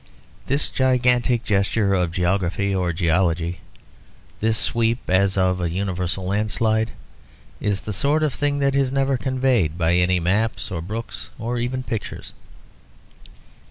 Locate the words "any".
9.93-10.19